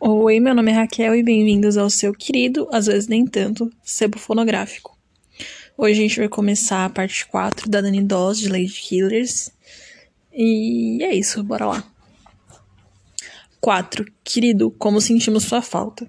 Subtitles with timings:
[0.00, 4.16] Oi, meu nome é Raquel e bem-vindos ao seu querido, às vezes nem tanto, sebo
[4.16, 4.96] fonográfico.
[5.76, 9.50] Hoje a gente vai começar a parte 4 da Dani Doss de Lady Killers.
[10.32, 11.84] E é isso, bora lá.
[13.60, 14.06] 4.
[14.22, 16.08] Querido, como sentimos sua falta?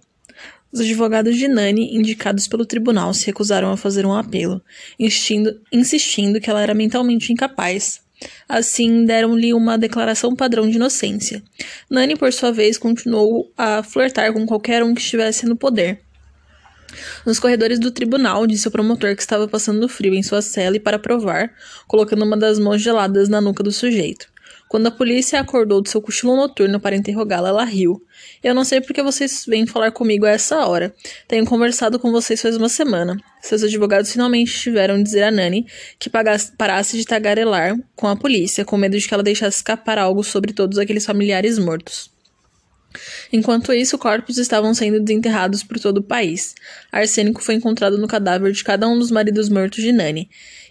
[0.72, 4.62] Os advogados de Nani, indicados pelo tribunal, se recusaram a fazer um apelo,
[5.00, 8.02] insistindo, insistindo que ela era mentalmente incapaz,
[8.48, 11.42] Assim, deram-lhe uma declaração padrão de inocência.
[11.90, 16.02] Nani, por sua vez, continuou a flertar com qualquer um que estivesse no poder.
[17.26, 20.80] Nos corredores do tribunal, disse o promotor que estava passando frio em sua cela e
[20.80, 21.52] para provar,
[21.88, 24.28] colocando uma das mãos geladas na nuca do sujeito.
[24.70, 28.06] Quando a polícia acordou do seu cochilo noturno para interrogá-la, ela riu.
[28.44, 30.94] Eu não sei porque vocês vêm falar comigo a essa hora.
[31.28, 33.18] Tenho conversado com vocês faz uma semana.
[33.42, 35.66] Seus advogados finalmente tiveram dizer a Nani
[35.98, 39.98] que pagasse, parasse de tagarelar com a polícia, com medo de que ela deixasse escapar
[39.98, 42.12] algo sobre todos aqueles familiares mortos.
[43.32, 46.56] Enquanto isso, corpos estavam sendo desenterrados por todo o país.
[46.92, 50.30] Arsênico foi encontrado no cadáver de cada um dos maridos mortos de Nani,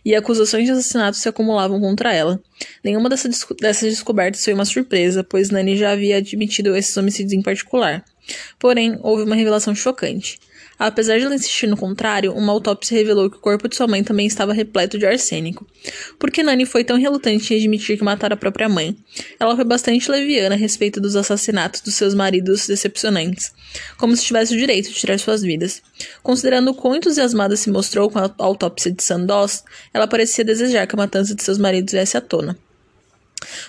[0.08, 2.40] e acusações de assassinato se acumulavam contra ela.
[2.82, 7.42] Nenhuma dessas, dessas descobertas foi uma surpresa, pois Nani já havia admitido esses homicídios em
[7.42, 8.02] particular.
[8.58, 10.38] Porém, houve uma revelação chocante.
[10.78, 14.04] Apesar de ela insistir no contrário, uma autópsia revelou que o corpo de sua mãe
[14.04, 15.66] também estava repleto de arsênico.
[16.18, 18.96] Por que Nani foi tão relutante em admitir que matara a própria mãe?
[19.40, 23.52] Ela foi bastante leviana a respeito dos assassinatos dos seus maridos decepcionantes,
[23.96, 25.82] como se tivesse o direito de tirar suas vidas.
[26.22, 30.94] Considerando o quão entusiasmada se mostrou com a autópsia de Sandoz, ela parecia desejar que
[30.94, 32.56] a matança de seus maridos viesse à tona.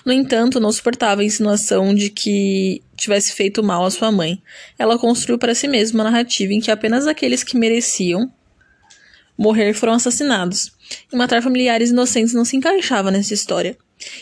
[0.04, 4.42] No entanto, não suportava a insinuação de que tivesse feito mal à sua mãe.
[4.78, 8.30] Ela construiu para si mesma uma narrativa em que apenas aqueles que mereciam
[9.36, 10.72] morrer foram assassinados.
[11.12, 13.76] E matar familiares inocentes não se encaixava nessa história.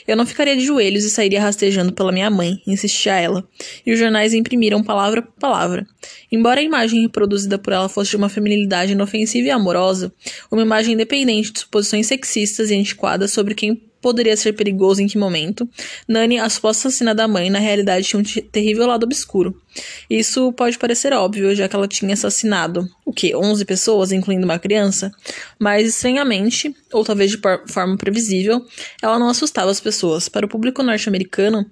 [0.06, 3.48] Eu não ficaria de joelhos e sairia rastejando pela minha mãe, insistia ela,
[3.86, 5.86] e os jornais imprimiram palavra por palavra.
[6.32, 10.12] Embora a imagem reproduzida por ela fosse de uma feminilidade inofensiva e amorosa,
[10.50, 15.19] uma imagem independente de suposições sexistas e antiquadas sobre quem poderia ser perigoso em que
[15.19, 15.69] momento,
[16.06, 19.60] Nani, a suposta assassina da mãe, na realidade tinha um terrível lado obscuro.
[20.09, 24.58] Isso pode parecer óbvio, já que ela tinha assassinado, o que, 11 pessoas, incluindo uma
[24.58, 25.10] criança,
[25.58, 28.64] mas estranhamente, ou talvez de forma previsível,
[29.03, 30.28] ela não assustava as pessoas.
[30.28, 31.66] Para o público norte-americano,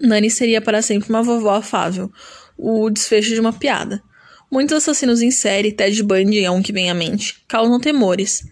[0.00, 2.10] Nani seria para sempre uma vovó afável,
[2.56, 4.02] o desfecho de uma piada.
[4.50, 8.42] Muitos assassinos em série, Ted Bundy é um que vem à mente, causam temores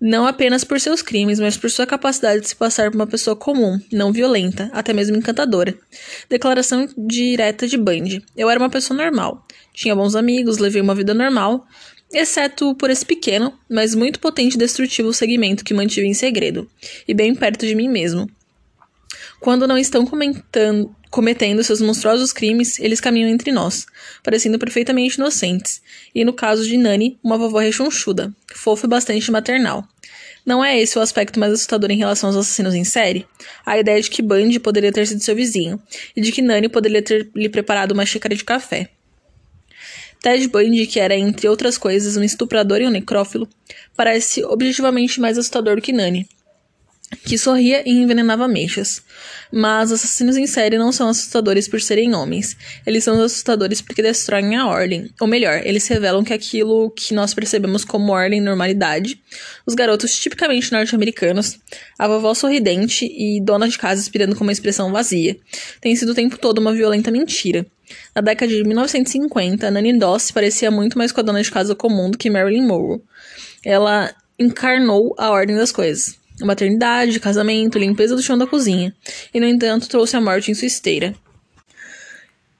[0.00, 3.36] não apenas por seus crimes, mas por sua capacidade de se passar por uma pessoa
[3.36, 5.76] comum, não violenta, até mesmo encantadora.
[6.28, 8.24] Declaração direta de Bundy.
[8.36, 9.46] Eu era uma pessoa normal.
[9.74, 11.66] Tinha bons amigos, levei uma vida normal,
[12.12, 16.68] exceto por esse pequeno, mas muito potente e destrutivo segmento que mantive em segredo,
[17.06, 18.28] e bem perto de mim mesmo.
[19.38, 23.84] Quando não estão comentando, cometendo seus monstruosos crimes, eles caminham entre nós,
[24.22, 25.82] parecendo perfeitamente inocentes.
[26.14, 29.84] E no caso de Nani, uma vovó rechonchuda, fofa e bastante maternal.
[30.46, 33.26] Não é esse o aspecto mais assustador em relação aos assassinos em série?
[33.66, 35.80] A ideia de que Bundy poderia ter sido seu vizinho,
[36.16, 38.88] e de que Nani poderia ter lhe preparado uma xícara de café.
[40.22, 43.48] Ted Bundy, que era, entre outras coisas, um estuprador e um necrófilo,
[43.96, 46.28] parece objetivamente mais assustador do que Nani,
[47.24, 49.02] que sorria e envenenava mechas.
[49.52, 52.56] Mas assassinos em série não são assustadores por serem homens.
[52.86, 55.10] Eles são assustadores porque destroem a ordem.
[55.20, 59.20] Ou melhor, eles revelam que aquilo que nós percebemos como ordem e normalidade,
[59.66, 61.58] os garotos tipicamente norte-americanos,
[61.98, 65.36] a vovó sorridente e dona de casa inspirando com uma expressão vazia,
[65.80, 67.66] tem sido o tempo todo uma violenta mentira.
[68.14, 72.08] Na década de 1950, Nanny Doss parecia muito mais com a dona de casa comum
[72.08, 73.00] do que Marilyn Monroe.
[73.64, 78.94] Ela encarnou a ordem das coisas maternidade, casamento, limpeza do chão da cozinha,
[79.32, 81.14] e no entanto trouxe a morte em sua esteira.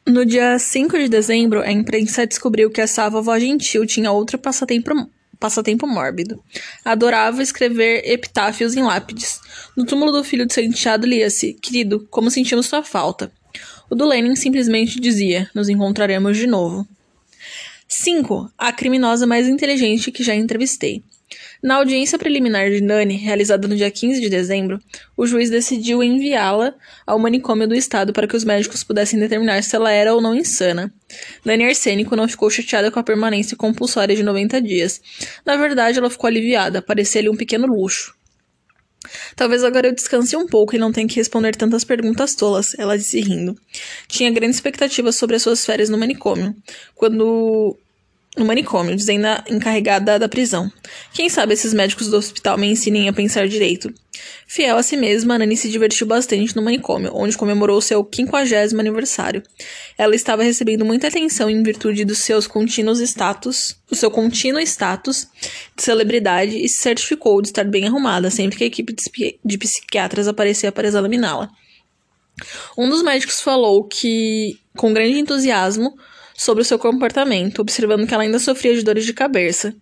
[0.07, 5.09] No dia 5 de dezembro, a imprensa descobriu que essa vovó gentil tinha outro passatempo,
[5.39, 6.43] passatempo mórbido.
[6.85, 9.41] Adorava escrever epitáfios em lápides.
[9.77, 13.31] No túmulo do filho de seu enteado lia-se: Querido, como sentimos sua falta.
[13.89, 16.89] O do Lenin simplesmente dizia: Nos encontraremos de novo.
[17.87, 18.53] 5.
[18.57, 21.03] A criminosa mais inteligente que já entrevistei.
[21.63, 24.81] Na audiência preliminar de Nani, realizada no dia 15 de dezembro,
[25.17, 26.75] o juiz decidiu enviá-la
[27.07, 30.35] ao manicômio do estado para que os médicos pudessem determinar se ela era ou não
[30.35, 30.93] insana.
[31.45, 35.01] Nani Arsênico não ficou chateada com a permanência compulsória de 90 dias.
[35.45, 38.15] Na verdade, ela ficou aliviada, parecia-lhe um pequeno luxo.
[39.35, 42.97] Talvez agora eu descanse um pouco e não tenha que responder tantas perguntas tolas, ela
[42.97, 43.57] disse rindo.
[44.07, 46.55] Tinha grandes expectativas sobre as suas férias no manicômio.
[46.95, 47.77] Quando
[48.37, 50.71] no manicômio, dizendo a encarregada da prisão.
[51.13, 53.93] Quem sabe esses médicos do hospital me ensinem a pensar direito.
[54.47, 59.43] Fiel a si mesma, Nani se divertiu bastante no manicômio, onde comemorou seu 50 aniversário.
[59.97, 65.27] Ela estava recebendo muita atenção em virtude dos seus contínuos status, do seu contínuo status
[65.77, 68.95] de celebridade e se certificou de estar bem arrumada sempre que a equipe
[69.45, 71.51] de psiquiatras aparecia para examiná-la.
[72.77, 75.95] Um dos médicos falou que, com grande entusiasmo,
[76.41, 79.75] sobre o seu comportamento, observando que ela ainda sofria de dores de cabeça,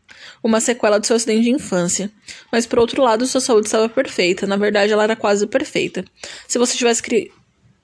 [0.42, 2.10] uma sequela do seu acidente de infância.
[2.50, 6.04] Mas por outro lado, sua saúde estava perfeita, na verdade ela era quase perfeita.
[6.48, 7.30] Se você tivesse, cri...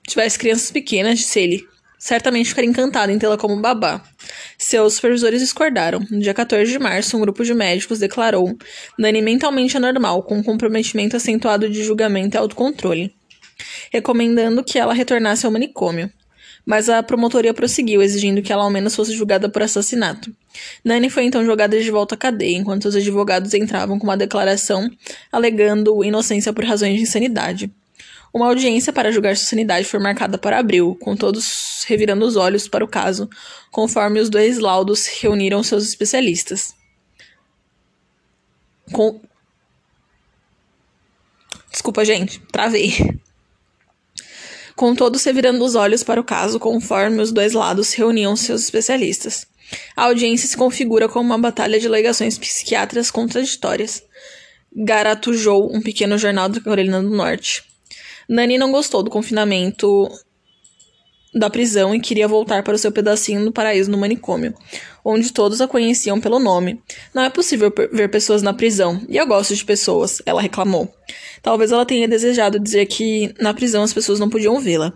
[0.05, 1.65] tivesse crianças pequenas, disse ele,
[1.97, 4.03] certamente ficaria encantado em tê-la como babá.
[4.57, 6.05] Seus supervisores discordaram.
[6.11, 8.57] No dia 14 de março, um grupo de médicos declarou
[8.99, 13.15] Dani mentalmente anormal, com um comprometimento acentuado de julgamento e autocontrole,
[13.89, 16.11] recomendando que ela retornasse ao manicômio
[16.65, 20.33] mas a promotoria prosseguiu, exigindo que ela ao menos fosse julgada por assassinato.
[20.83, 24.89] Nani foi então jogada de volta à cadeia, enquanto os advogados entravam com uma declaração
[25.31, 27.71] alegando inocência por razões de insanidade.
[28.33, 32.67] Uma audiência para julgar sua sanidade foi marcada para abril, com todos revirando os olhos
[32.67, 33.29] para o caso,
[33.71, 36.73] conforme os dois laudos reuniram seus especialistas.
[38.91, 39.21] Com...
[41.71, 43.19] Desculpa, gente, travei
[44.75, 49.47] com todos revirando os olhos para o caso conforme os dois lados reuniam seus especialistas.
[49.95, 54.03] A audiência se configura como uma batalha de alegações psiquiátricas contraditórias.
[54.75, 57.63] Garatujou um pequeno jornal da Carolina do Norte.
[58.27, 60.09] Nani não gostou do confinamento
[61.35, 64.53] da prisão e queria voltar para o seu pedacinho no paraíso no manicômio,
[65.03, 66.81] onde todos a conheciam pelo nome.
[67.13, 70.91] Não é possível ver pessoas na prisão, e eu gosto de pessoas, ela reclamou.
[71.43, 74.93] Talvez ela tenha desejado dizer que na prisão as pessoas não podiam vê-la.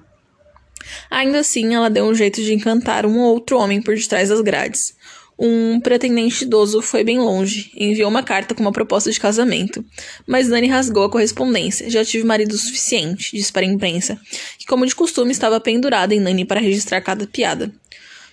[1.12, 4.42] Ainda assim, ela deu um jeito de encantar um ou outro homem por detrás das
[4.42, 4.96] grades.
[5.42, 9.86] Um pretendente idoso foi bem longe enviou uma carta com uma proposta de casamento.
[10.28, 11.90] Mas Dani rasgou a correspondência.
[11.90, 14.20] Já tive marido suficiente, disse para a imprensa,
[14.58, 17.72] que, como de costume, estava pendurada em Nani para registrar cada piada.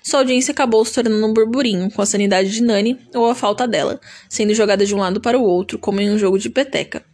[0.02, 3.68] Sua audiência acabou se tornando um burburinho, com a sanidade de Nani ou a falta
[3.68, 7.04] dela, sendo jogada de um lado para o outro, como em um jogo de peteca.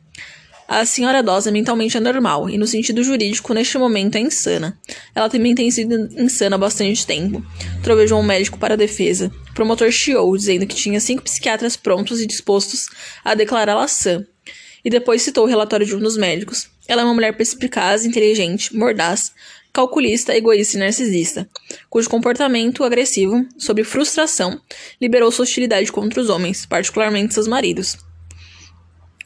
[0.74, 4.74] A senhora idosa é mentalmente anormal e, no sentido jurídico, neste momento é insana.
[5.14, 7.44] Ela também tem sido insana há bastante tempo.
[7.82, 9.30] Trovejou um médico para a defesa.
[9.50, 12.86] O promotor chiou, dizendo que tinha cinco psiquiatras prontos e dispostos
[13.22, 14.24] a declará-la sã.
[14.82, 16.70] E depois citou o relatório de um dos médicos.
[16.88, 19.30] Ela é uma mulher perspicaz, inteligente, mordaz,
[19.74, 21.50] calculista, egoísta e narcisista,
[21.90, 24.58] cujo comportamento agressivo, sob frustração,
[24.98, 27.98] liberou sua hostilidade contra os homens, particularmente seus maridos.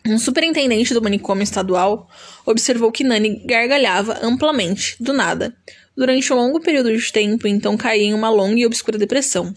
[0.07, 2.09] Um superintendente do manicômio estadual
[2.45, 5.55] observou que Nani gargalhava amplamente, do nada,
[5.97, 9.55] durante um longo período de tempo, então caía em uma longa e obscura depressão.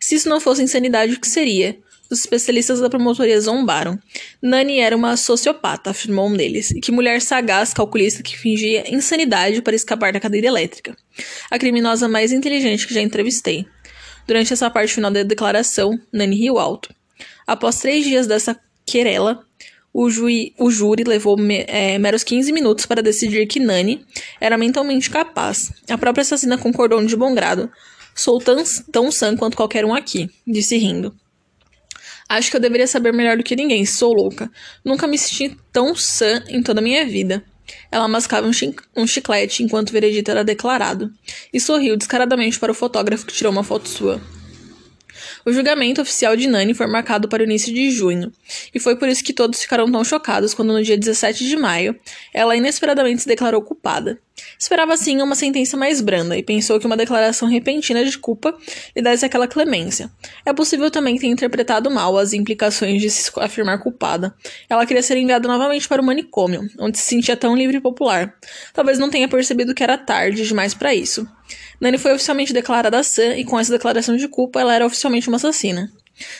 [0.00, 1.78] Se isso não fosse insanidade, o que seria?
[2.10, 3.98] Os especialistas da promotoria zombaram.
[4.40, 6.70] Nani era uma sociopata, afirmou um deles.
[6.70, 10.96] E que mulher sagaz, calculista, que fingia insanidade para escapar da cadeira elétrica.
[11.50, 13.66] A criminosa mais inteligente que já entrevistei.
[14.26, 16.94] Durante essa parte final da declaração, Nani riu alto.
[17.46, 19.46] Após três dias dessa querela,
[19.92, 20.06] o,
[20.58, 24.04] o júri levou me, é, meros 15 minutos para decidir que Nani
[24.40, 25.72] era mentalmente capaz.
[25.88, 27.70] A própria assassina concordou de bom grado.
[28.14, 31.14] Sou tão, tão sã quanto qualquer um aqui, disse rindo.
[32.28, 34.50] Acho que eu deveria saber melhor do que ninguém, sou louca.
[34.84, 37.42] Nunca me senti tão sã em toda a minha vida.
[37.90, 41.12] Ela mascava um, chi um chiclete enquanto o veredito era declarado,
[41.52, 44.20] e sorriu descaradamente para o fotógrafo que tirou uma foto sua.
[45.44, 48.32] O julgamento oficial de Nani foi marcado para o início de junho,
[48.74, 51.98] e foi por isso que todos ficaram tão chocados quando no dia 17 de maio
[52.32, 54.18] ela inesperadamente se declarou culpada.
[54.58, 58.56] Esperava assim uma sentença mais branda e pensou que uma declaração repentina de culpa
[58.94, 60.10] lhe desse aquela clemência.
[60.44, 64.34] É possível também ter interpretado mal as implicações de se afirmar culpada.
[64.68, 68.34] Ela queria ser enviada novamente para o manicômio, onde se sentia tão livre e popular.
[68.72, 71.26] Talvez não tenha percebido que era tarde demais para isso.
[71.80, 75.36] Nani foi oficialmente declarada sã e com essa declaração de culpa ela era oficialmente uma
[75.36, 75.90] assassina.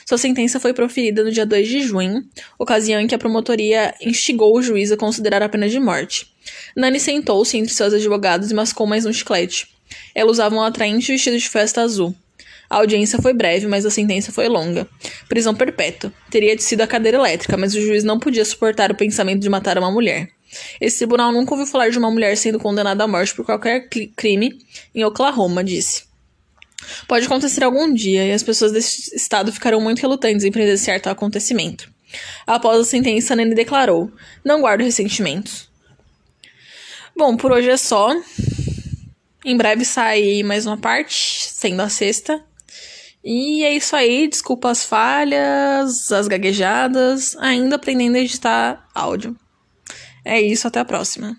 [0.04, 2.24] Sua sentença foi proferida no dia 2 de junho,
[2.58, 6.32] ocasião em que a promotoria instigou o juiz a considerar a pena de morte.
[6.76, 9.68] Nani sentou-se entre seus advogados e mascou mais um chiclete.
[10.14, 12.14] Ela usava um atraente vestido de festa azul.
[12.70, 14.86] A audiência foi breve, mas a sentença foi longa.
[15.28, 16.12] Prisão perpétua.
[16.30, 19.78] Teria sido a cadeira elétrica, mas o juiz não podia suportar o pensamento de matar
[19.78, 20.28] uma mulher.
[20.80, 24.58] Esse tribunal nunca ouviu falar de uma mulher sendo condenada à morte por qualquer crime
[24.94, 26.07] em Oklahoma, disse.
[27.06, 31.12] Pode acontecer algum dia e as pessoas desse estado ficarão muito relutantes em presenciar tal
[31.12, 31.90] acontecimento.
[32.46, 34.10] Após a sentença, Nene declarou:
[34.44, 35.68] Não guardo ressentimentos.
[37.16, 38.14] Bom, por hoje é só.
[39.44, 42.42] Em breve sai mais uma parte, sendo a sexta.
[43.24, 49.36] E é isso aí, desculpa as falhas, as gaguejadas, ainda aprendendo a editar áudio.
[50.24, 51.36] É isso, até a próxima.